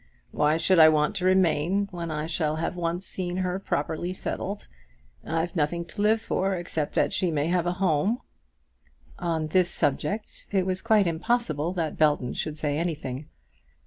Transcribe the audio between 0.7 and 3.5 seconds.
I want to remain when I shall have once seen